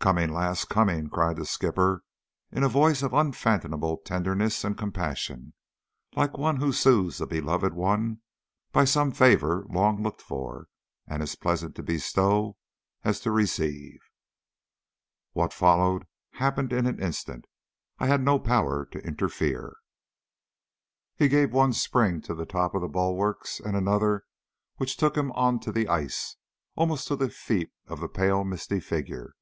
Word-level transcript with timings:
"Coming, 0.00 0.32
lass, 0.32 0.64
coming," 0.64 1.10
cried 1.10 1.36
the 1.36 1.44
skipper, 1.44 2.02
in 2.50 2.62
a 2.62 2.66
voice 2.70 3.02
of 3.02 3.12
unfathomable 3.12 3.98
tenderness 4.06 4.64
and 4.64 4.74
compassion, 4.74 5.52
like 6.14 6.38
one 6.38 6.56
who 6.56 6.72
soothes 6.72 7.20
a 7.20 7.26
beloved 7.26 7.74
one 7.74 8.22
by 8.72 8.86
some 8.86 9.12
favour 9.12 9.66
long 9.68 10.02
looked 10.02 10.22
for, 10.22 10.68
and 11.06 11.22
as 11.22 11.34
pleasant 11.36 11.74
to 11.74 11.82
bestow 11.82 12.56
as 13.04 13.20
to 13.20 13.30
receive. 13.30 13.98
What 15.34 15.52
followed 15.52 16.06
happened 16.30 16.72
in 16.72 16.86
an 16.86 16.98
instant. 16.98 17.44
I 17.98 18.06
had 18.06 18.22
no 18.22 18.38
power 18.38 18.86
to 18.86 19.06
interfere. 19.06 19.76
He 21.16 21.28
gave 21.28 21.52
one 21.52 21.74
spring 21.74 22.22
to 22.22 22.34
the 22.34 22.46
top 22.46 22.74
of 22.74 22.80
the 22.80 22.88
bulwarks, 22.88 23.60
and 23.60 23.76
another 23.76 24.24
which 24.76 24.96
took 24.96 25.18
him 25.18 25.32
on 25.32 25.60
to 25.60 25.70
the 25.70 25.86
ice, 25.86 26.36
almost 26.76 27.08
to 27.08 27.16
the 27.16 27.28
feet 27.28 27.72
of 27.86 28.00
the 28.00 28.08
pale 28.08 28.42
misty 28.42 28.80
figure. 28.80 29.34